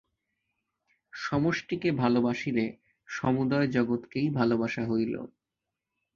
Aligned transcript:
সমষ্টিকে 1.13 1.89
ভালবাসিলে 1.93 2.65
সমুদয় 3.09 3.67
জগৎকেই 3.67 4.27
ভালবাসা 4.29 4.83
হইল। 4.85 5.13